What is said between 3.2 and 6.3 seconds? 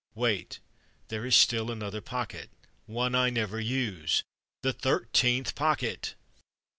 never use—THE THIRTEENTH POCKET!